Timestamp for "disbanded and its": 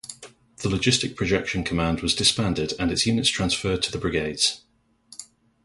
2.15-3.05